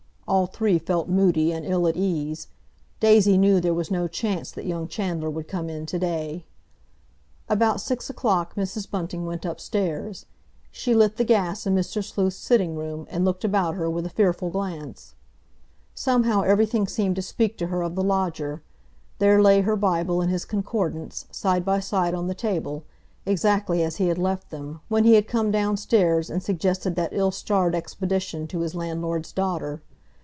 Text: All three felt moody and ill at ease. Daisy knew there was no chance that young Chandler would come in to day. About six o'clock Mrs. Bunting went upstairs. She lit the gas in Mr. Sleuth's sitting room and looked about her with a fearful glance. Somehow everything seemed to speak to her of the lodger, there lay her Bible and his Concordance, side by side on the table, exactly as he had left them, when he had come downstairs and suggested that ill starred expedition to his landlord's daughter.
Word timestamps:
All 0.27 0.45
three 0.47 0.79
felt 0.79 1.09
moody 1.09 1.51
and 1.51 1.65
ill 1.65 1.89
at 1.89 1.97
ease. 1.97 2.47
Daisy 3.01 3.37
knew 3.37 3.59
there 3.59 3.73
was 3.73 3.91
no 3.91 4.07
chance 4.07 4.49
that 4.51 4.65
young 4.65 4.87
Chandler 4.87 5.29
would 5.29 5.45
come 5.49 5.69
in 5.69 5.85
to 5.87 5.99
day. 5.99 6.45
About 7.49 7.81
six 7.81 8.09
o'clock 8.09 8.55
Mrs. 8.55 8.89
Bunting 8.89 9.25
went 9.25 9.43
upstairs. 9.43 10.25
She 10.71 10.95
lit 10.95 11.17
the 11.17 11.25
gas 11.25 11.67
in 11.67 11.75
Mr. 11.75 12.01
Sleuth's 12.01 12.37
sitting 12.37 12.77
room 12.77 13.07
and 13.09 13.25
looked 13.25 13.43
about 13.43 13.75
her 13.75 13.89
with 13.89 14.05
a 14.05 14.09
fearful 14.09 14.49
glance. 14.49 15.15
Somehow 15.93 16.43
everything 16.43 16.87
seemed 16.87 17.17
to 17.17 17.21
speak 17.21 17.57
to 17.57 17.67
her 17.67 17.81
of 17.83 17.95
the 17.95 18.03
lodger, 18.03 18.63
there 19.19 19.41
lay 19.41 19.59
her 19.59 19.75
Bible 19.75 20.21
and 20.21 20.31
his 20.31 20.45
Concordance, 20.45 21.25
side 21.29 21.65
by 21.65 21.81
side 21.81 22.13
on 22.13 22.27
the 22.27 22.33
table, 22.35 22.85
exactly 23.25 23.83
as 23.83 23.97
he 23.97 24.07
had 24.07 24.17
left 24.17 24.49
them, 24.49 24.79
when 24.87 25.03
he 25.03 25.15
had 25.15 25.27
come 25.27 25.51
downstairs 25.51 26.29
and 26.29 26.41
suggested 26.41 26.95
that 26.95 27.11
ill 27.11 27.31
starred 27.31 27.75
expedition 27.75 28.47
to 28.47 28.61
his 28.61 28.73
landlord's 28.73 29.33
daughter. 29.33 29.81